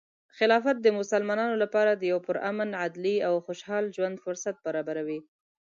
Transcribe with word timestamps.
خلافت 0.37 0.75
د 0.81 0.87
مسلمانانو 0.99 1.55
لپاره 1.63 1.91
د 1.95 2.03
یو 2.11 2.19
پرامن، 2.27 2.69
عدلي، 2.83 3.15
او 3.27 3.33
خوشحال 3.45 3.83
ژوند 3.95 4.21
فرصت 4.25 4.55
برابروي. 4.65 5.19